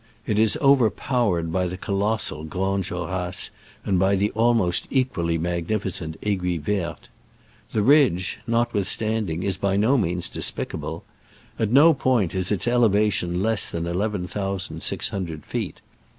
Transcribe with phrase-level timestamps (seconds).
[0.25, 3.51] It is overpow ered by the colossal Grandes Jorasses
[3.85, 7.07] and by the almost equally magnificent Aiguille Verte.
[7.71, 11.03] The ridge, notwithstand ing, is by no means despicable.
[11.59, 15.81] At no point is its elevation less than eleven thousand six hundred feet.